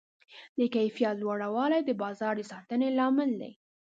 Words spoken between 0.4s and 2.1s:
د کیفیت لوړوالی د